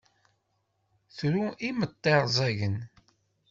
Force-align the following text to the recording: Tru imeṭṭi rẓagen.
Tru 1.17 1.43
imeṭṭi 1.67 2.13
rẓagen. 2.23 2.77